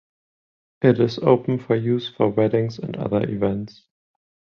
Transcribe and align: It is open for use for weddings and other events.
It 0.81 0.99
is 0.99 1.19
open 1.19 1.59
for 1.59 1.75
use 1.75 2.09
for 2.09 2.27
weddings 2.29 2.79
and 2.79 2.97
other 2.97 3.21
events. 3.29 3.83